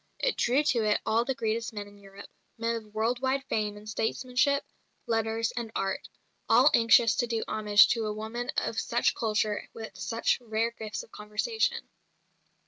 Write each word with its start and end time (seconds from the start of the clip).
It 0.17 0.35
drew 0.35 0.63
to 0.63 0.83
it 0.83 0.99
all 1.05 1.23
the 1.25 1.35
greatest 1.35 1.73
men 1.73 1.87
in 1.87 1.99
Europe, 1.99 2.31
men 2.57 2.75
of 2.75 2.91
world 2.91 3.19
wide 3.21 3.43
fame 3.43 3.77
in 3.77 3.85
statesmanship, 3.85 4.65
letters, 5.05 5.51
and 5.55 5.71
art, 5.75 6.09
all 6.49 6.71
anxious 6.73 7.15
to 7.17 7.27
do 7.27 7.43
homage 7.47 7.87
to 7.89 8.07
a 8.07 8.11
woman 8.13 8.49
of 8.57 8.79
such 8.79 9.13
culture 9.13 9.53
and 9.53 9.67
with 9.75 9.95
such 9.95 10.39
rare 10.41 10.71
gifts 10.71 11.03
of 11.03 11.11
conversation. 11.11 11.87